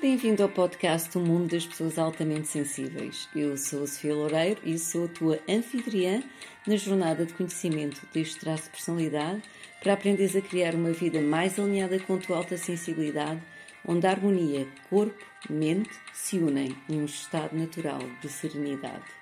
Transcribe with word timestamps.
Bem-vindo 0.00 0.44
ao 0.44 0.48
podcast 0.48 1.18
O 1.18 1.20
Mundo 1.20 1.50
das 1.50 1.66
Pessoas 1.66 1.98
Altamente 1.98 2.46
Sensíveis. 2.46 3.28
Eu 3.34 3.56
sou 3.56 3.82
a 3.82 3.86
Sofia 3.88 4.14
Loureiro 4.14 4.60
e 4.62 4.78
sou 4.78 5.06
a 5.06 5.08
tua 5.08 5.40
anfitriã 5.48 6.22
na 6.64 6.76
jornada 6.76 7.26
de 7.26 7.34
conhecimento 7.34 8.06
deste 8.14 8.38
traço 8.38 8.64
de 8.64 8.70
personalidade 8.70 9.42
para 9.82 9.94
aprenderes 9.94 10.36
a 10.36 10.40
criar 10.40 10.76
uma 10.76 10.92
vida 10.92 11.20
mais 11.20 11.58
alinhada 11.58 11.98
com 11.98 12.14
a 12.14 12.18
tua 12.18 12.36
alta 12.36 12.56
sensibilidade, 12.56 13.42
onde 13.84 14.06
a 14.06 14.10
harmonia 14.10 14.68
corpo-mente 14.88 15.90
se 16.14 16.38
unem 16.38 16.76
num 16.88 17.04
estado 17.04 17.56
natural 17.56 17.98
de 18.22 18.28
serenidade. 18.28 19.17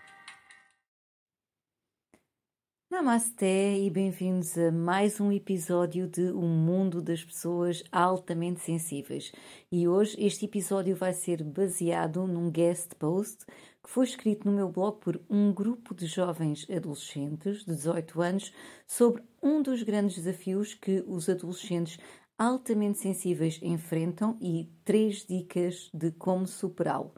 Namasté 2.96 3.76
e 3.78 3.90
bem-vindos 3.90 4.56
a 4.56 4.72
mais 4.72 5.20
um 5.20 5.30
episódio 5.30 6.08
de 6.08 6.30
O 6.30 6.40
Mundo 6.40 7.02
das 7.02 7.22
Pessoas 7.22 7.84
Altamente 7.92 8.60
Sensíveis. 8.60 9.32
E 9.70 9.86
hoje 9.86 10.16
este 10.18 10.46
episódio 10.46 10.96
vai 10.96 11.12
ser 11.12 11.44
baseado 11.44 12.26
num 12.26 12.50
guest 12.50 12.94
post 12.94 13.44
que 13.84 13.90
foi 13.90 14.06
escrito 14.06 14.48
no 14.48 14.56
meu 14.56 14.70
blog 14.70 14.98
por 14.98 15.20
um 15.28 15.52
grupo 15.52 15.94
de 15.94 16.06
jovens 16.06 16.66
adolescentes 16.70 17.66
de 17.66 17.74
18 17.74 18.22
anos 18.22 18.52
sobre 18.86 19.22
um 19.42 19.60
dos 19.60 19.82
grandes 19.82 20.16
desafios 20.16 20.72
que 20.72 21.04
os 21.06 21.28
adolescentes 21.28 21.98
altamente 22.38 22.96
sensíveis 22.98 23.60
enfrentam 23.62 24.38
e 24.40 24.70
três 24.86 25.26
dicas 25.28 25.90
de 25.92 26.12
como 26.12 26.46
superá-lo. 26.46 27.12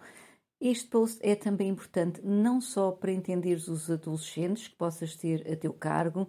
Este 0.60 0.88
post 0.88 1.20
é 1.22 1.36
também 1.36 1.68
importante 1.68 2.20
não 2.24 2.60
só 2.60 2.90
para 2.90 3.12
entenderes 3.12 3.68
os 3.68 3.88
adolescentes 3.88 4.66
que 4.66 4.76
possas 4.76 5.14
ter 5.14 5.46
a 5.48 5.54
teu 5.54 5.72
cargo, 5.72 6.28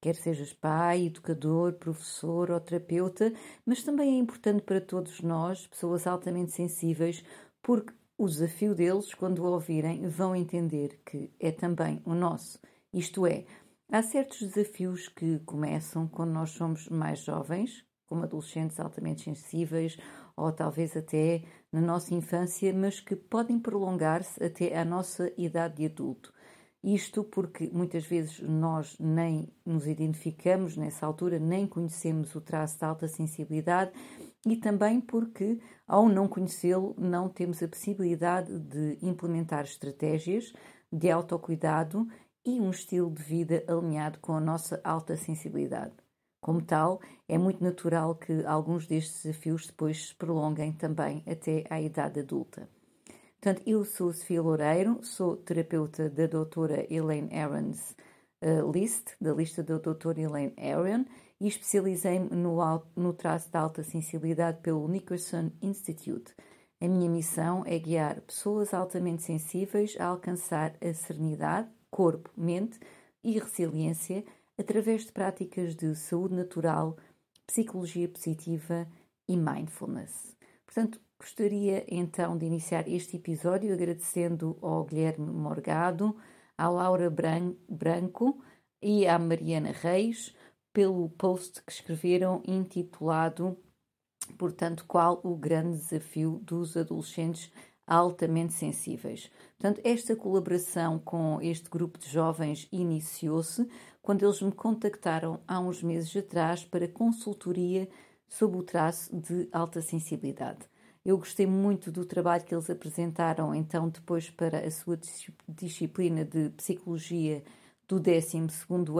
quer 0.00 0.14
sejas 0.14 0.54
pai, 0.54 1.06
educador, 1.06 1.74
professor 1.74 2.50
ou 2.50 2.58
terapeuta, 2.58 3.34
mas 3.66 3.82
também 3.82 4.14
é 4.14 4.18
importante 4.18 4.62
para 4.62 4.80
todos 4.80 5.20
nós, 5.20 5.66
pessoas 5.66 6.06
altamente 6.06 6.52
sensíveis, 6.52 7.22
porque 7.60 7.92
o 8.16 8.26
desafio 8.26 8.74
deles, 8.74 9.12
quando 9.12 9.40
o 9.40 9.52
ouvirem, 9.52 10.08
vão 10.08 10.34
entender 10.34 10.98
que 11.04 11.30
é 11.38 11.52
também 11.52 12.00
o 12.06 12.14
nosso. 12.14 12.58
Isto 12.94 13.26
é, 13.26 13.44
há 13.92 14.02
certos 14.02 14.40
desafios 14.40 15.06
que 15.08 15.38
começam 15.40 16.08
quando 16.08 16.30
nós 16.32 16.50
somos 16.52 16.88
mais 16.88 17.20
jovens, 17.20 17.84
como 18.06 18.22
adolescentes 18.22 18.80
altamente 18.80 19.22
sensíveis 19.22 19.98
ou 20.36 20.52
talvez 20.52 20.96
até 20.96 21.42
na 21.72 21.80
nossa 21.80 22.14
infância, 22.14 22.72
mas 22.72 23.00
que 23.00 23.16
podem 23.16 23.58
prolongar-se 23.58 24.42
até 24.42 24.76
à 24.78 24.84
nossa 24.84 25.32
idade 25.36 25.76
de 25.76 25.86
adulto. 25.86 26.32
Isto 26.84 27.24
porque 27.24 27.68
muitas 27.72 28.04
vezes 28.04 28.40
nós 28.40 28.96
nem 29.00 29.52
nos 29.64 29.86
identificamos 29.86 30.76
nessa 30.76 31.04
altura, 31.04 31.38
nem 31.38 31.66
conhecemos 31.66 32.34
o 32.36 32.40
traço 32.40 32.78
de 32.78 32.84
alta 32.84 33.08
sensibilidade 33.08 33.90
e 34.46 34.56
também 34.56 35.00
porque, 35.00 35.58
ao 35.84 36.08
não 36.08 36.28
conhecê-lo, 36.28 36.94
não 36.96 37.28
temos 37.28 37.60
a 37.60 37.66
possibilidade 37.66 38.56
de 38.60 38.98
implementar 39.02 39.64
estratégias 39.64 40.52
de 40.92 41.10
autocuidado 41.10 42.06
e 42.44 42.60
um 42.60 42.70
estilo 42.70 43.10
de 43.10 43.22
vida 43.22 43.64
alinhado 43.66 44.20
com 44.20 44.34
a 44.34 44.40
nossa 44.40 44.80
alta 44.84 45.16
sensibilidade. 45.16 46.05
Como 46.40 46.62
tal, 46.62 47.00
é 47.28 47.36
muito 47.36 47.62
natural 47.62 48.14
que 48.14 48.44
alguns 48.44 48.86
destes 48.86 49.22
desafios 49.22 49.66
depois 49.66 50.08
se 50.08 50.14
prolonguem 50.14 50.72
também 50.72 51.22
até 51.26 51.64
à 51.68 51.80
idade 51.80 52.20
adulta. 52.20 52.68
Portanto, 53.40 53.62
eu 53.66 53.84
sou 53.84 54.12
Sofia 54.12 54.42
Loureiro, 54.42 54.98
sou 55.02 55.36
terapeuta 55.36 56.08
da 56.10 56.26
doutora 56.26 56.86
Elaine 56.92 57.28
Aarons 57.32 57.96
uh, 58.42 58.70
List, 58.70 59.14
da 59.20 59.32
lista 59.32 59.62
da 59.62 59.78
doutora 59.78 60.20
Elaine 60.20 60.54
Aaron, 60.58 61.04
e 61.40 61.48
especializei-me 61.48 62.30
no, 62.30 62.58
no 62.94 63.12
traço 63.12 63.50
de 63.50 63.56
alta 63.56 63.82
sensibilidade 63.82 64.58
pelo 64.62 64.88
Nicholson 64.88 65.50
Institute. 65.60 66.34
A 66.80 66.88
minha 66.88 67.08
missão 67.08 67.62
é 67.66 67.78
guiar 67.78 68.20
pessoas 68.22 68.74
altamente 68.74 69.22
sensíveis 69.22 69.96
a 69.98 70.06
alcançar 70.06 70.74
a 70.80 70.92
serenidade, 70.92 71.68
corpo, 71.90 72.30
mente 72.36 72.78
e 73.22 73.38
resiliência 73.38 74.24
através 74.58 75.04
de 75.06 75.12
práticas 75.12 75.74
de 75.74 75.94
saúde 75.94 76.34
natural, 76.34 76.96
psicologia 77.46 78.08
positiva 78.08 78.86
e 79.28 79.36
mindfulness. 79.36 80.36
Portanto, 80.64 81.00
gostaria 81.18 81.84
então 81.88 82.36
de 82.36 82.46
iniciar 82.46 82.88
este 82.88 83.16
episódio 83.16 83.72
agradecendo 83.72 84.58
ao 84.60 84.84
Guilherme 84.84 85.32
Morgado, 85.32 86.16
à 86.58 86.68
Laura 86.68 87.10
Branco 87.10 88.42
e 88.82 89.06
à 89.06 89.18
Mariana 89.18 89.72
Reis 89.72 90.34
pelo 90.72 91.08
post 91.10 91.62
que 91.62 91.72
escreveram 91.72 92.42
intitulado, 92.46 93.56
portanto, 94.36 94.84
qual 94.86 95.20
o 95.24 95.34
grande 95.34 95.78
desafio 95.78 96.38
dos 96.44 96.76
adolescentes 96.76 97.50
altamente 97.86 98.52
sensíveis. 98.52 99.30
Portanto, 99.56 99.80
esta 99.84 100.14
colaboração 100.14 100.98
com 100.98 101.40
este 101.40 101.70
grupo 101.70 101.98
de 101.98 102.10
jovens 102.10 102.68
iniciou-se 102.70 103.66
quando 104.06 104.24
eles 104.24 104.40
me 104.40 104.52
contactaram 104.52 105.40
há 105.48 105.58
uns 105.58 105.82
meses 105.82 106.16
atrás 106.16 106.64
para 106.64 106.86
consultoria 106.86 107.88
sobre 108.28 108.56
o 108.56 108.62
traço 108.62 109.12
de 109.16 109.48
alta 109.50 109.82
sensibilidade. 109.82 110.60
Eu 111.04 111.18
gostei 111.18 111.44
muito 111.44 111.90
do 111.90 112.04
trabalho 112.04 112.44
que 112.44 112.54
eles 112.54 112.70
apresentaram, 112.70 113.52
então, 113.52 113.88
depois 113.88 114.30
para 114.30 114.64
a 114.64 114.70
sua 114.70 114.96
disciplina 115.48 116.24
de 116.24 116.50
psicologia 116.50 117.42
do 117.88 117.98
12 117.98 118.38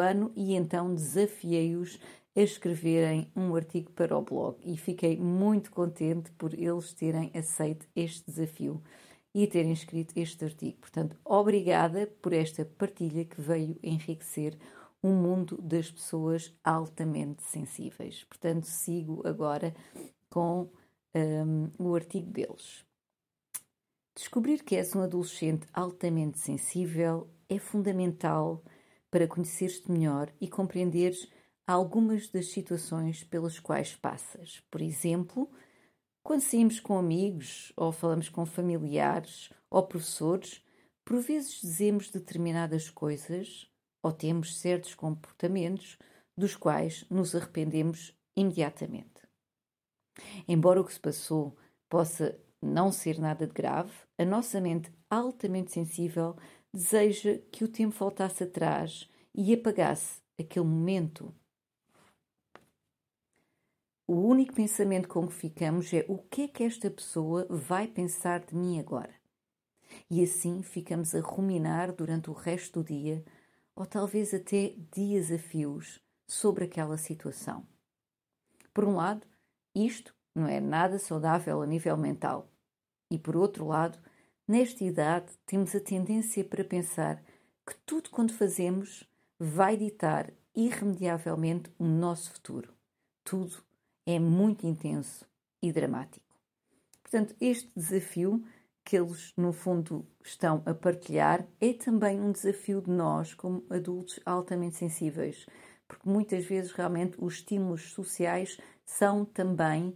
ano 0.03 0.33
e 0.35 0.57
então 0.57 0.93
desafiei-os 0.93 2.01
a 2.35 2.41
escreverem 2.41 3.31
um 3.37 3.55
artigo 3.55 3.93
para 3.93 4.19
o 4.19 4.23
blog 4.23 4.59
e 4.65 4.77
fiquei 4.77 5.17
muito 5.17 5.71
contente 5.71 6.33
por 6.33 6.53
eles 6.53 6.93
terem 6.93 7.31
aceito 7.33 7.87
este 7.95 8.29
desafio 8.29 8.83
e 9.33 9.47
terem 9.47 9.73
escrito 9.73 10.13
este 10.17 10.45
artigo. 10.45 10.79
Portanto, 10.81 11.17
obrigada 11.25 12.09
por 12.21 12.33
esta 12.33 12.65
partilha 12.65 13.25
que 13.25 13.41
veio 13.41 13.79
enriquecer 13.85 14.59
o 15.07 15.15
mundo 15.15 15.61
das 15.61 15.91
pessoas 15.91 16.55
altamente 16.65 17.43
sensíveis. 17.43 18.25
Portanto, 18.25 18.65
sigo 18.65 19.23
agora 19.27 19.75
com 20.29 20.69
um, 21.15 21.71
o 21.79 21.95
artigo 21.95 22.31
deles. 22.31 22.85
Descobrir 24.15 24.65
que 24.65 24.77
és 24.77 24.95
um 24.95 25.03
adolescente 25.03 25.67
altamente 25.73 26.39
sensível 26.39 27.29
é 27.49 27.59
fundamental 27.59 28.63
para 29.11 29.29
conheceres-te 29.29 29.91
melhor 29.91 30.33
e 30.41 30.49
compreenderes 30.49 31.31
algumas 31.67 32.29
das 32.29 32.49
situações 32.49 33.23
pelas 33.25 33.59
quais 33.59 33.95
passas. 33.95 34.63
Por 34.71 34.81
exemplo, 34.81 35.51
quando 36.23 36.41
saímos 36.41 36.81
com 36.81 36.99
amigos 36.99 37.73
ou 37.77 37.93
falamos 37.93 38.29
com 38.29 38.45
familiares 38.47 39.51
ou 39.71 39.87
professores, 39.87 40.63
por 41.05 41.21
vezes 41.21 41.61
dizemos 41.61 42.11
determinadas 42.11 42.91
coisas 42.91 43.71
ou 44.07 44.13
temos 44.13 44.57
certos 44.57 44.95
comportamentos 44.95 45.99
dos 46.39 46.55
quais 46.55 47.05
nos 47.11 47.35
arrependemos 47.35 48.17
imediatamente. 48.37 49.27
Embora 50.47 50.81
o 50.81 50.85
que 50.85 50.93
se 50.93 51.01
passou 51.01 51.57
possa 51.89 52.39
não 52.63 52.93
ser 52.93 53.19
nada 53.19 53.49
de 53.49 53.53
grave, 53.53 53.91
a 54.17 54.25
nossa 54.25 54.61
mente 54.61 54.93
altamente 55.11 55.73
sensível 55.73 56.37
deseja 56.73 57.39
que 57.51 57.65
o 57.65 57.69
tempo 57.69 57.97
voltasse 57.97 58.45
atrás 58.45 59.11
e 59.35 59.53
apagasse 59.53 60.21
aquele 60.39 60.67
momento 60.67 61.35
o 64.07 64.15
único 64.15 64.55
pensamento 64.55 65.09
com 65.09 65.27
que 65.27 65.35
ficamos 65.35 65.93
é 65.93 66.05
o 66.07 66.17
que 66.17 66.43
é 66.43 66.49
que 66.49 66.63
esta 66.63 66.89
pessoa 66.89 67.45
vai 67.51 67.89
pensar 67.89 68.39
de 68.39 68.55
mim 68.55 68.79
agora? 68.79 69.13
E 70.09 70.23
assim 70.23 70.63
ficamos 70.63 71.13
a 71.13 71.21
ruminar 71.21 71.93
durante 71.93 72.31
o 72.31 72.33
resto 72.33 72.85
do 72.85 72.87
dia, 72.87 73.25
ou 73.77 73.85
talvez 73.87 74.33
até 74.33 74.75
dias 74.91 75.31
a 75.31 75.39
fios, 75.39 76.01
sobre 76.27 76.65
aquela 76.65 76.97
situação. 76.97 77.65
Por 78.75 78.85
um 78.85 78.97
lado, 78.97 79.27
isto 79.75 80.13
não 80.35 80.49
é 80.49 80.61
nada 80.61 80.99
saudável 80.99 81.63
a 81.63 81.67
nível 81.67 81.97
mental. 81.97 82.51
E 83.11 83.19
por 83.19 83.37
outro 83.37 83.67
lado, 83.67 83.99
nesta 84.49 84.83
idade 84.83 85.33
temos 85.47 85.75
a 85.75 85.81
tendência 85.81 86.43
para 86.43 86.65
pensar 86.65 87.23
que 87.65 87.77
tudo 87.85 88.11
quanto 88.11 88.35
fazemos 88.35 89.05
vai 89.39 89.77
ditar 89.77 90.33
irremediavelmente 90.55 91.71
o 91.79 91.85
nosso 91.85 92.33
futuro. 92.33 92.75
Tudo 93.23 93.63
é 94.05 94.19
muito 94.19 94.67
intenso 94.67 95.27
e 95.63 95.71
dramático. 95.73 96.27
Portanto, 97.03 97.37
este 97.41 97.71
desafio 97.77 98.45
que 98.87 98.97
eles, 98.97 99.33
no 99.37 99.53
fundo, 99.53 100.07
estão 100.23 100.63
a 100.65 100.73
partilhar 100.73 101.45
é 101.61 101.73
também 101.73 102.21
um 102.21 102.31
desafio 102.31 102.81
de 102.81 102.89
nós, 102.89 103.35
como 103.35 103.67
adultos 103.69 104.21
altamente 104.25 104.77
sensíveis, 104.77 105.45
porque 105.89 106.09
muitas 106.09 106.45
vezes 106.45 106.71
realmente 106.71 107.17
os 107.19 107.35
estímulos 107.35 107.93
sociais 107.93 108.59
são 108.85 109.25
também, 109.25 109.93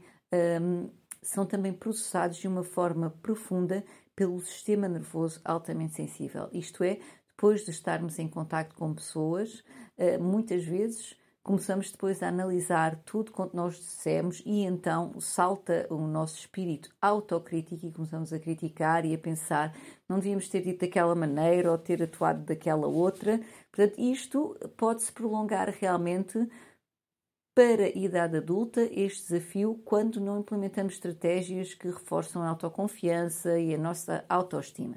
um, 0.61 0.91
são 1.23 1.47
também 1.47 1.73
processados 1.73 2.39
de 2.39 2.49
uma 2.49 2.65
forma 2.65 3.11
profunda 3.23 3.85
pelo 4.17 4.41
sistema 4.41 4.89
nervoso 4.89 5.41
altamente 5.45 5.95
sensível. 5.95 6.49
Isto 6.53 6.83
é, 6.83 6.99
depois 7.29 7.65
de 7.65 7.71
estarmos 7.71 8.19
em 8.19 8.27
contato 8.27 8.75
com 8.75 8.93
pessoas, 8.93 9.63
uh, 9.97 10.21
muitas 10.21 10.65
vezes 10.65 11.15
começamos 11.43 11.91
depois 11.91 12.23
a 12.23 12.29
analisar 12.29 12.97
tudo 13.05 13.33
quanto 13.33 13.57
nós 13.57 13.77
dissemos 13.77 14.43
e 14.45 14.63
então 14.63 15.19
salta 15.21 15.87
o 15.91 15.99
nosso 15.99 16.39
espírito 16.39 16.91
autocrítico 17.01 17.87
e 17.87 17.93
começamos 17.93 18.33
a 18.33 18.39
criticar 18.39 19.05
e 19.05 19.15
a 19.15 19.19
pensar 19.19 19.75
não 20.09 20.19
devíamos 20.19 20.49
ter 20.49 20.63
dito 20.63 20.81
daquela 20.81 21.15
maneira 21.15 21.71
ou 21.71 21.79
ter 21.79 22.03
atuado 22.03 22.45
daquela 22.45 22.87
outra. 22.87 23.41
Portanto, 23.73 23.99
isto 23.99 24.57
pode-se 24.77 25.13
prolongar 25.13 25.69
realmente 25.71 26.49
para 27.55 27.85
a 27.85 27.89
idade 27.89 28.37
adulta 28.37 28.83
este 28.83 29.29
desafio 29.29 29.81
quando 29.85 30.21
não 30.21 30.41
implementamos 30.41 30.95
estratégias 30.95 31.75
que 31.75 31.89
reforçam 31.89 32.43
a 32.43 32.49
autoconfiança 32.49 33.59
e 33.59 33.75
a 33.75 33.79
nossa 33.79 34.25
autoestima. 34.29 34.97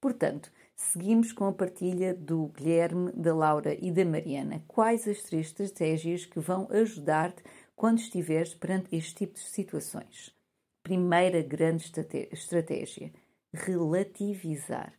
Portanto, 0.00 0.50
Seguimos 0.82 1.30
com 1.30 1.44
a 1.44 1.52
partilha 1.52 2.14
do 2.14 2.48
Guilherme, 2.48 3.12
da 3.12 3.34
Laura 3.34 3.76
e 3.78 3.92
da 3.92 4.04
Mariana. 4.04 4.64
Quais 4.66 5.06
as 5.06 5.22
três 5.22 5.46
estratégias 5.48 6.24
que 6.24 6.40
vão 6.40 6.66
ajudar-te 6.70 7.44
quando 7.76 7.98
estiveres 7.98 8.54
perante 8.54 8.96
este 8.96 9.14
tipo 9.14 9.34
de 9.34 9.40
situações? 9.40 10.34
Primeira 10.82 11.42
grande 11.42 11.92
estratégia: 12.32 13.12
relativizar. 13.52 14.94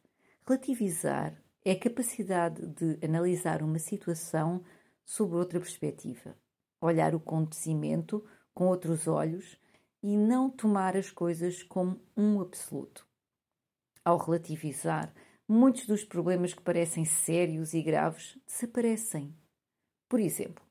Relativizar 0.48 1.36
é 1.66 1.72
a 1.72 1.80
capacidade 1.80 2.66
de 2.68 3.04
analisar 3.04 3.64
uma 3.64 3.80
situação 3.80 4.64
sob 5.04 5.36
outra 5.36 5.60
perspectiva, 5.60 6.38
olhar 6.80 7.14
o 7.14 7.18
acontecimento 7.18 8.24
com 8.54 8.68
outros 8.68 9.08
olhos 9.08 9.58
e 10.02 10.16
não 10.16 10.50
tomar 10.50 10.96
as 10.96 11.10
coisas 11.10 11.64
como 11.64 12.00
um 12.16 12.40
absoluto. 12.40 13.06
Ao 14.06 14.18
relativizar, 14.18 15.14
muitos 15.52 15.86
dos 15.86 16.04
problemas 16.06 16.54
que 16.54 16.62
parecem 16.62 17.04
sérios 17.04 17.74
e 17.74 17.82
graves 17.82 18.40
desaparecem. 18.48 19.36
Por 20.08 20.22
exemplo, 20.22 20.64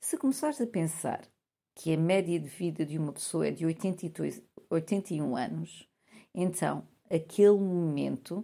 se 0.00 0.16
começares 0.16 0.58
a 0.60 0.66
pensar 0.66 1.28
que 1.74 1.92
a 1.92 1.98
média 1.98 2.40
de 2.40 2.48
vida 2.48 2.86
de 2.86 2.98
uma 2.98 3.12
pessoa 3.12 3.48
é 3.48 3.50
de 3.50 3.66
82, 3.66 4.42
81 4.70 5.36
anos, 5.36 5.86
então 6.34 6.88
aquele 7.10 7.58
momento 7.58 8.42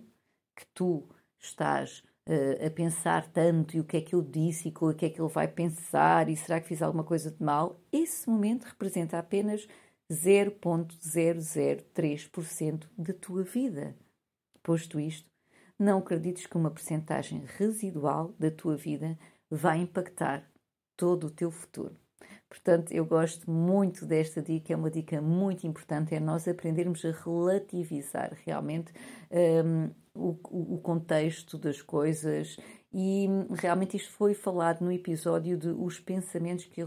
que 0.54 0.66
tu 0.74 1.08
estás 1.38 2.04
uh, 2.28 2.66
a 2.66 2.70
pensar 2.70 3.26
tanto 3.32 3.74
e 3.74 3.80
o 3.80 3.84
que 3.84 3.96
é 3.96 4.02
que 4.02 4.14
eu 4.14 4.20
disse 4.20 4.68
e 4.68 4.74
o 4.78 4.94
que 4.94 5.06
é 5.06 5.10
que 5.10 5.22
ele 5.22 5.30
vai 5.30 5.48
pensar 5.48 6.28
e 6.28 6.36
será 6.36 6.60
que 6.60 6.68
fiz 6.68 6.82
alguma 6.82 7.02
coisa 7.02 7.30
de 7.30 7.42
mal, 7.42 7.80
esse 7.90 8.28
momento 8.28 8.64
representa 8.64 9.18
apenas 9.18 9.66
0,003% 10.10 12.90
da 12.98 13.14
tua 13.14 13.42
vida. 13.42 13.96
Posto 14.62 15.00
isto, 15.00 15.31
não 15.82 15.98
acredites 15.98 16.46
que 16.46 16.56
uma 16.56 16.70
percentagem 16.70 17.44
residual 17.58 18.34
da 18.38 18.50
tua 18.50 18.76
vida 18.76 19.18
vai 19.50 19.78
impactar 19.78 20.48
todo 20.96 21.26
o 21.26 21.30
teu 21.30 21.50
futuro. 21.50 21.96
Portanto, 22.48 22.92
eu 22.92 23.04
gosto 23.04 23.50
muito 23.50 24.04
desta 24.04 24.42
dica, 24.42 24.72
é 24.72 24.76
uma 24.76 24.90
dica 24.90 25.20
muito 25.20 25.66
importante, 25.66 26.14
é 26.14 26.20
nós 26.20 26.46
aprendermos 26.46 27.04
a 27.04 27.10
relativizar 27.10 28.36
realmente 28.44 28.92
um, 29.64 29.90
o, 30.14 30.74
o 30.74 30.78
contexto 30.78 31.58
das 31.58 31.80
coisas 31.80 32.56
e 32.92 33.26
realmente 33.58 33.96
isto 33.96 34.12
foi 34.12 34.34
falado 34.34 34.82
no 34.82 34.92
episódio 34.92 35.56
de 35.56 35.68
os 35.68 35.98
pensamentos 35.98 36.66
que 36.66 36.82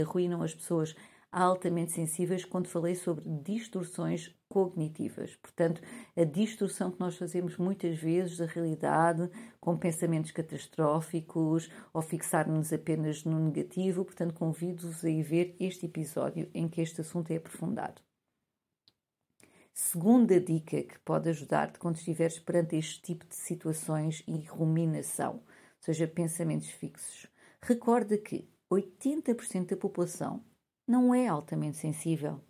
arruinam 0.00 0.42
as 0.42 0.54
pessoas 0.54 0.94
altamente 1.32 1.92
sensíveis 1.92 2.44
quando 2.44 2.68
falei 2.68 2.94
sobre 2.94 3.24
distorções 3.28 4.34
cognitivas. 4.48 5.36
Portanto, 5.36 5.80
a 6.16 6.24
distorção 6.24 6.90
que 6.90 6.98
nós 6.98 7.16
fazemos 7.16 7.56
muitas 7.56 7.96
vezes 7.98 8.38
da 8.38 8.46
realidade 8.46 9.30
com 9.60 9.76
pensamentos 9.76 10.32
catastróficos 10.32 11.70
ou 11.92 12.02
fixar-nos 12.02 12.72
apenas 12.72 13.24
no 13.24 13.38
negativo. 13.38 14.04
Portanto, 14.04 14.34
convido-vos 14.34 15.04
a 15.04 15.10
ir 15.10 15.22
ver 15.22 15.56
este 15.60 15.86
episódio 15.86 16.50
em 16.52 16.68
que 16.68 16.80
este 16.80 17.00
assunto 17.00 17.30
é 17.30 17.36
aprofundado. 17.36 18.02
Segunda 19.72 20.40
dica 20.40 20.82
que 20.82 20.98
pode 21.00 21.28
ajudar-te 21.30 21.78
quando 21.78 21.96
estiveres 21.96 22.38
perante 22.38 22.76
este 22.76 23.00
tipo 23.00 23.24
de 23.26 23.34
situações 23.34 24.22
e 24.26 24.42
ruminação, 24.42 25.36
ou 25.36 25.42
seja, 25.80 26.06
pensamentos 26.06 26.68
fixos. 26.68 27.26
Recorda 27.62 28.18
que 28.18 28.48
80% 28.70 29.70
da 29.70 29.76
população 29.76 30.44
não 30.86 31.14
é 31.14 31.28
altamente 31.28 31.76
sensível. 31.76 32.40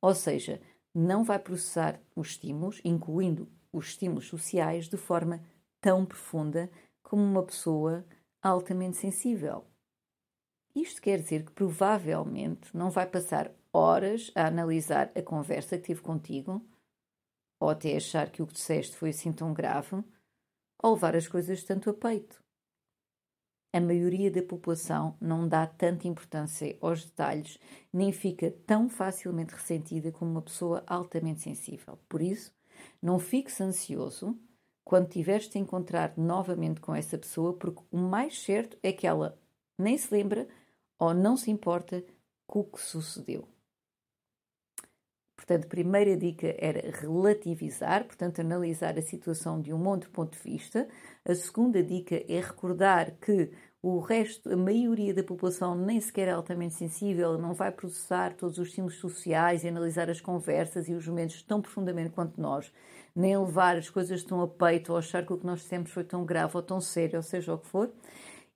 Ou 0.00 0.14
seja, 0.14 0.60
não 0.94 1.24
vai 1.24 1.38
processar 1.38 2.00
os 2.14 2.28
estímulos, 2.28 2.80
incluindo 2.84 3.48
os 3.72 3.88
estímulos 3.88 4.28
sociais, 4.28 4.88
de 4.88 4.96
forma 4.96 5.42
tão 5.80 6.06
profunda 6.06 6.70
como 7.02 7.22
uma 7.22 7.42
pessoa 7.42 8.04
altamente 8.42 8.96
sensível. 8.96 9.64
Isto 10.74 11.00
quer 11.00 11.20
dizer 11.20 11.44
que 11.44 11.52
provavelmente 11.52 12.74
não 12.76 12.90
vai 12.90 13.06
passar 13.06 13.50
horas 13.72 14.30
a 14.34 14.46
analisar 14.46 15.10
a 15.14 15.22
conversa 15.22 15.76
que 15.76 15.84
tive 15.84 16.00
contigo, 16.00 16.64
ou 17.60 17.70
até 17.70 17.96
achar 17.96 18.30
que 18.30 18.42
o 18.42 18.46
que 18.46 18.54
disseste 18.54 18.96
foi 18.96 19.10
assim 19.10 19.32
tão 19.32 19.52
grave, 19.52 20.02
ou 20.82 20.94
levar 20.94 21.16
as 21.16 21.26
coisas 21.26 21.62
tanto 21.62 21.90
a 21.90 21.94
peito 21.94 22.45
a 23.76 23.80
maioria 23.80 24.30
da 24.30 24.42
população 24.42 25.14
não 25.20 25.46
dá 25.46 25.66
tanta 25.66 26.08
importância 26.08 26.78
aos 26.80 27.04
detalhes 27.04 27.58
nem 27.92 28.10
fica 28.10 28.50
tão 28.66 28.88
facilmente 28.88 29.52
ressentida 29.52 30.10
como 30.10 30.30
uma 30.30 30.40
pessoa 30.40 30.82
altamente 30.86 31.42
sensível. 31.42 31.98
Por 32.08 32.22
isso, 32.22 32.54
não 33.02 33.18
fiques 33.18 33.60
ansioso 33.60 34.34
quando 34.82 35.10
tiveres 35.10 35.50
de 35.50 35.58
encontrar 35.58 36.16
novamente 36.16 36.80
com 36.80 36.94
essa 36.94 37.18
pessoa, 37.18 37.52
porque 37.52 37.82
o 37.90 37.98
mais 37.98 38.42
certo 38.42 38.78
é 38.82 38.92
que 38.92 39.06
ela 39.06 39.38
nem 39.78 39.98
se 39.98 40.10
lembra 40.10 40.48
ou 40.98 41.12
não 41.12 41.36
se 41.36 41.50
importa 41.50 42.02
com 42.46 42.60
o 42.60 42.64
que 42.64 42.80
sucedeu. 42.80 43.46
Portanto, 45.46 45.66
a 45.66 45.68
primeira 45.68 46.16
dica 46.16 46.56
era 46.58 46.90
relativizar, 46.90 48.04
portanto, 48.04 48.40
analisar 48.40 48.98
a 48.98 49.02
situação 49.02 49.60
de 49.60 49.72
um 49.72 49.86
outro 49.86 50.10
ponto 50.10 50.36
de 50.36 50.42
vista. 50.42 50.88
A 51.24 51.34
segunda 51.36 51.84
dica 51.84 52.16
é 52.26 52.40
recordar 52.40 53.12
que 53.20 53.52
o 53.82 53.98
resto, 54.00 54.52
a 54.52 54.56
maioria 54.56 55.14
da 55.14 55.22
população 55.22 55.74
nem 55.76 56.00
sequer 56.00 56.28
é 56.28 56.32
altamente 56.32 56.74
sensível, 56.74 57.38
não 57.38 57.54
vai 57.54 57.70
processar 57.70 58.34
todos 58.34 58.58
os 58.58 58.68
estímulos 58.68 58.96
sociais 58.96 59.62
e 59.62 59.68
analisar 59.68 60.10
as 60.10 60.20
conversas 60.20 60.88
e 60.88 60.94
os 60.94 61.06
momentos 61.06 61.42
tão 61.42 61.60
profundamente 61.60 62.10
quanto 62.10 62.40
nós, 62.40 62.72
nem 63.14 63.36
levar 63.38 63.76
as 63.76 63.88
coisas 63.88 64.24
tão 64.24 64.40
a 64.40 64.48
peito 64.48 64.92
ou 64.92 64.98
achar 64.98 65.24
que 65.24 65.32
o 65.32 65.38
que 65.38 65.46
nós 65.46 65.60
dissemos 65.60 65.90
foi 65.90 66.04
tão 66.04 66.24
grave 66.24 66.56
ou 66.56 66.62
tão 66.62 66.80
sério, 66.80 67.16
ou 67.16 67.22
seja 67.22 67.54
o 67.54 67.58
que 67.58 67.68
for. 67.68 67.92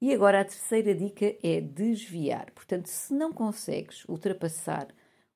E 0.01 0.15
agora 0.15 0.41
a 0.41 0.45
terceira 0.45 0.95
dica 0.95 1.37
é 1.43 1.61
desviar. 1.61 2.51
Portanto, 2.53 2.87
se 2.87 3.13
não 3.13 3.33
consegues 3.33 4.05
ultrapassar 4.09 4.89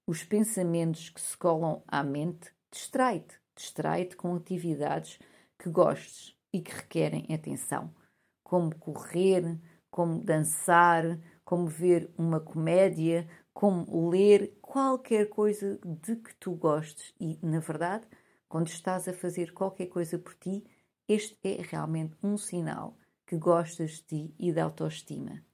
os 0.07 0.25
pensamentos 0.25 1.11
que 1.11 1.21
se 1.21 1.37
colam 1.37 1.83
à 1.87 2.03
mente, 2.03 2.51
distrai-te. 2.73 3.39
Distrai-te 3.55 4.17
com 4.17 4.35
atividades 4.35 5.19
que 5.59 5.69
gostes 5.69 6.35
e 6.53 6.61
que 6.61 6.75
requerem 6.75 7.27
atenção, 7.33 7.95
como 8.43 8.75
correr, 8.77 9.59
como 9.95 10.19
dançar, 10.19 11.21
como 11.45 11.69
ver 11.69 12.13
uma 12.19 12.41
comédia, 12.41 13.29
como 13.53 14.11
ler 14.11 14.59
qualquer 14.61 15.29
coisa 15.29 15.79
de 15.85 16.17
que 16.17 16.35
tu 16.35 16.51
gostes. 16.57 17.15
E, 17.21 17.39
na 17.41 17.61
verdade, 17.61 18.05
quando 18.49 18.67
estás 18.67 19.07
a 19.07 19.13
fazer 19.13 19.53
qualquer 19.53 19.87
coisa 19.87 20.19
por 20.19 20.35
ti, 20.35 20.65
este 21.07 21.39
é 21.45 21.63
realmente 21.63 22.17
um 22.25 22.37
sinal 22.37 22.99
que 23.25 23.37
gostas 23.37 23.93
de 23.93 24.03
ti 24.03 24.35
e 24.37 24.53
da 24.53 24.65
autoestima. 24.65 25.45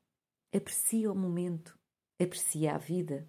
Aprecia 0.56 1.12
o 1.12 1.14
momento, 1.14 1.78
aprecia 2.18 2.76
a 2.76 2.78
vida. 2.78 3.28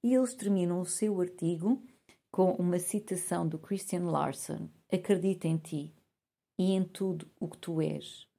E 0.00 0.14
eles 0.14 0.32
terminam 0.34 0.80
o 0.80 0.86
seu 0.86 1.20
artigo 1.20 1.82
com 2.30 2.52
uma 2.52 2.78
citação 2.78 3.48
do 3.48 3.58
Christian 3.58 4.04
Larson: 4.04 4.70
Acredita 4.92 5.48
em 5.48 5.56
ti 5.56 5.92
e 6.56 6.70
em 6.70 6.84
tudo 6.84 7.28
o 7.40 7.48
que 7.48 7.58
tu 7.58 7.82
és. 7.82 8.32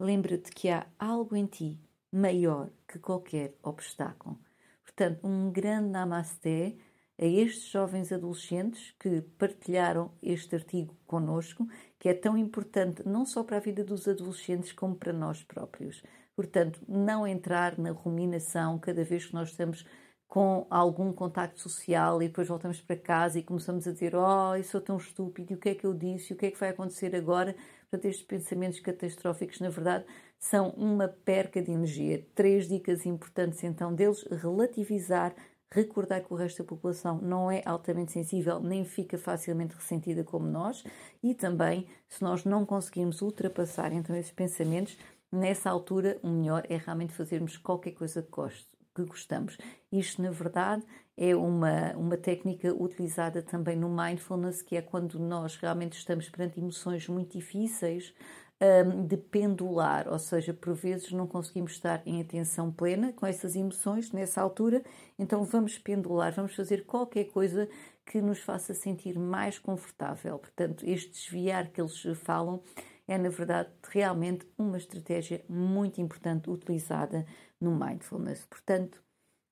Lembra-te 0.00 0.50
que 0.50 0.70
há 0.70 0.86
algo 0.98 1.36
em 1.36 1.44
ti 1.44 1.78
maior 2.10 2.70
que 2.88 2.98
qualquer 2.98 3.54
obstáculo. 3.62 4.40
Portanto, 4.82 5.26
um 5.26 5.52
grande 5.52 5.90
namasté 5.90 6.74
a 7.20 7.26
estes 7.26 7.70
jovens 7.70 8.10
adolescentes 8.10 8.94
que 8.98 9.20
partilharam 9.36 10.10
este 10.22 10.54
artigo 10.54 10.96
conosco, 11.06 11.68
que 11.98 12.08
é 12.08 12.14
tão 12.14 12.38
importante 12.38 13.06
não 13.06 13.26
só 13.26 13.44
para 13.44 13.58
a 13.58 13.60
vida 13.60 13.84
dos 13.84 14.08
adolescentes 14.08 14.72
como 14.72 14.96
para 14.96 15.12
nós 15.12 15.44
próprios. 15.44 16.02
Portanto, 16.34 16.80
não 16.88 17.26
entrar 17.26 17.76
na 17.76 17.90
ruminação 17.90 18.78
cada 18.78 19.04
vez 19.04 19.26
que 19.26 19.34
nós 19.34 19.50
estamos 19.50 19.84
com 20.26 20.64
algum 20.70 21.12
contacto 21.12 21.60
social 21.60 22.22
e 22.22 22.28
depois 22.28 22.48
voltamos 22.48 22.80
para 22.80 22.96
casa 22.96 23.38
e 23.38 23.42
começamos 23.42 23.86
a 23.86 23.92
dizer: 23.92 24.14
Oh, 24.14 24.54
eu 24.56 24.64
sou 24.64 24.80
tão 24.80 24.96
estúpido, 24.96 25.52
e 25.52 25.56
o 25.56 25.58
que 25.58 25.68
é 25.70 25.74
que 25.74 25.84
eu 25.84 25.92
disse, 25.92 26.32
e 26.32 26.34
o 26.34 26.38
que 26.38 26.46
é 26.46 26.50
que 26.50 26.58
vai 26.58 26.70
acontecer 26.70 27.14
agora? 27.14 27.54
Portanto, 27.90 28.08
estes 28.08 28.24
pensamentos 28.24 28.78
catastróficos, 28.78 29.58
na 29.58 29.68
verdade, 29.68 30.04
são 30.38 30.70
uma 30.70 31.08
perca 31.08 31.60
de 31.60 31.72
energia. 31.72 32.24
Três 32.36 32.68
dicas 32.68 33.04
importantes, 33.04 33.64
então, 33.64 33.92
deles: 33.92 34.22
relativizar, 34.30 35.34
recordar 35.72 36.22
que 36.22 36.32
o 36.32 36.36
resto 36.36 36.62
da 36.62 36.68
população 36.68 37.20
não 37.20 37.50
é 37.50 37.62
altamente 37.64 38.12
sensível 38.12 38.60
nem 38.60 38.84
fica 38.84 39.18
facilmente 39.18 39.74
ressentida 39.74 40.22
como 40.22 40.46
nós, 40.46 40.84
e 41.20 41.34
também, 41.34 41.88
se 42.08 42.22
nós 42.22 42.44
não 42.44 42.64
conseguirmos 42.64 43.22
ultrapassar 43.22 43.92
então 43.92 44.14
esses 44.14 44.32
pensamentos, 44.32 44.96
nessa 45.30 45.68
altura 45.68 46.16
o 46.22 46.28
melhor 46.28 46.64
é 46.68 46.76
realmente 46.76 47.12
fazermos 47.12 47.56
qualquer 47.56 47.92
coisa 47.92 48.22
que, 48.22 48.30
gosto, 48.30 48.68
que 48.94 49.04
gostamos. 49.04 49.58
Isto, 49.90 50.22
na 50.22 50.30
verdade, 50.30 50.84
é 51.20 51.36
uma, 51.36 51.92
uma 51.98 52.16
técnica 52.16 52.72
utilizada 52.72 53.42
também 53.42 53.76
no 53.76 53.94
mindfulness, 53.94 54.62
que 54.62 54.74
é 54.74 54.80
quando 54.80 55.18
nós 55.18 55.54
realmente 55.56 55.98
estamos 55.98 56.30
perante 56.30 56.58
emoções 56.58 57.06
muito 57.08 57.36
difíceis, 57.36 58.14
um, 58.58 59.06
de 59.06 59.18
pendular, 59.18 60.08
ou 60.08 60.18
seja, 60.18 60.54
por 60.54 60.74
vezes 60.74 61.12
não 61.12 61.26
conseguimos 61.26 61.72
estar 61.72 62.02
em 62.06 62.22
atenção 62.22 62.72
plena 62.72 63.12
com 63.12 63.26
essas 63.26 63.54
emoções 63.54 64.12
nessa 64.12 64.40
altura, 64.40 64.82
então 65.18 65.44
vamos 65.44 65.78
pendular, 65.78 66.32
vamos 66.32 66.54
fazer 66.54 66.86
qualquer 66.86 67.24
coisa 67.24 67.68
que 68.06 68.22
nos 68.22 68.38
faça 68.38 68.72
sentir 68.72 69.18
mais 69.18 69.58
confortável. 69.58 70.38
Portanto, 70.38 70.84
este 70.86 71.10
desviar 71.10 71.68
que 71.68 71.82
eles 71.82 72.02
falam 72.22 72.62
é, 73.06 73.18
na 73.18 73.28
verdade, 73.28 73.68
realmente 73.90 74.46
uma 74.56 74.78
estratégia 74.78 75.44
muito 75.46 76.00
importante 76.00 76.48
utilizada 76.48 77.26
no 77.60 77.78
mindfulness. 77.78 78.46
Portanto, 78.46 79.02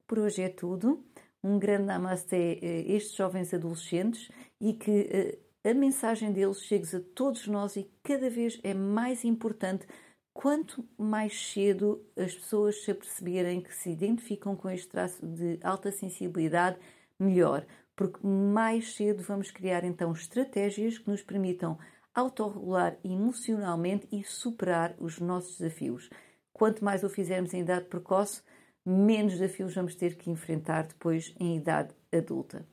por 0.06 0.18
hoje 0.18 0.42
é 0.42 0.48
tudo. 0.48 1.04
Um 1.42 1.58
grande 1.58 1.84
namaste 1.84 2.34
a 2.34 2.66
estes 2.92 3.14
jovens 3.14 3.54
adolescentes 3.54 4.30
e 4.60 4.74
que 4.74 4.90
eh, 4.90 5.38
a 5.70 5.74
mensagem 5.74 6.32
deles 6.32 6.62
chegue 6.62 6.96
a 6.96 7.00
todos 7.14 7.46
nós 7.46 7.76
e 7.76 7.90
cada 8.02 8.28
vez 8.28 8.58
é 8.62 8.74
mais 8.74 9.24
importante 9.24 9.86
quanto 10.32 10.88
mais 10.96 11.50
cedo 11.50 12.00
as 12.16 12.32
pessoas 12.32 12.82
se 12.84 12.92
aperceberem 12.92 13.60
que 13.60 13.74
se 13.74 13.90
identificam 13.90 14.54
com 14.54 14.70
este 14.70 14.88
traço 14.88 15.26
de 15.26 15.58
alta 15.64 15.90
sensibilidade, 15.90 16.78
melhor, 17.18 17.66
porque 17.96 18.24
mais 18.24 18.94
cedo 18.94 19.20
vamos 19.24 19.50
criar 19.50 19.82
então 19.82 20.12
estratégias 20.12 20.96
que 20.96 21.10
nos 21.10 21.22
permitam 21.22 21.76
autorregular 22.14 22.96
emocionalmente 23.02 24.06
e 24.12 24.22
superar 24.22 24.94
os 24.98 25.18
nossos 25.18 25.58
desafios. 25.58 26.08
Quanto 26.52 26.84
mais 26.84 27.02
o 27.02 27.08
fizermos 27.08 27.52
em 27.52 27.62
idade 27.62 27.86
precoce, 27.86 28.42
menos 28.88 29.34
desafios 29.34 29.74
vamos 29.74 29.94
ter 29.94 30.16
que 30.16 30.30
enfrentar 30.30 30.84
depois 30.84 31.34
em 31.38 31.56
idade 31.56 31.94
adulta. 32.10 32.66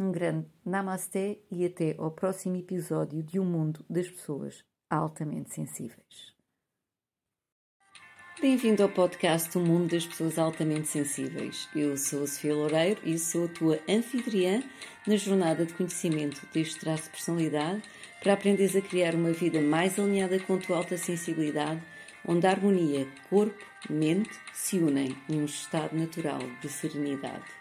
Um 0.00 0.10
grande 0.10 0.46
namasté 0.64 1.38
e 1.50 1.66
até 1.66 1.94
ao 1.98 2.10
próximo 2.10 2.56
episódio 2.56 3.22
de 3.22 3.38
Um 3.38 3.44
Mundo 3.44 3.84
das 3.90 4.08
Pessoas 4.08 4.64
Altamente 4.88 5.52
Sensíveis. 5.52 6.34
Bem-vindo 8.40 8.84
ao 8.84 8.88
podcast 8.88 9.58
O 9.58 9.60
Mundo 9.60 9.90
das 9.90 10.06
Pessoas 10.06 10.38
Altamente 10.38 10.86
Sensíveis. 10.86 11.68
Eu 11.74 11.96
sou 11.96 12.22
a 12.22 12.26
Sofia 12.26 12.54
Loureiro 12.54 13.00
e 13.04 13.18
sou 13.18 13.46
a 13.46 13.48
tua 13.48 13.80
anfitriã 13.88 14.62
na 15.06 15.16
jornada 15.16 15.66
de 15.66 15.74
conhecimento 15.74 16.46
deste 16.54 16.78
traço 16.78 17.04
de 17.04 17.10
personalidade 17.10 17.82
para 18.22 18.34
aprenderes 18.34 18.76
a 18.76 18.80
criar 18.80 19.14
uma 19.14 19.32
vida 19.32 19.60
mais 19.60 19.98
alinhada 19.98 20.38
com 20.38 20.54
a 20.54 20.58
tua 20.58 20.76
alta 20.78 20.96
sensibilidade, 20.96 21.82
onde 22.24 22.46
a 22.46 22.50
harmonia 22.50 23.08
corpo-mente 23.78 24.30
se 24.52 24.78
unem 24.78 25.16
num 25.28 25.44
estado 25.44 25.96
natural 25.96 26.40
de 26.60 26.68
serenidade. 26.68 27.57